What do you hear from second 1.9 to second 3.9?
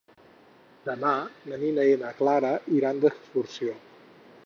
i na Clara iran d'excursió.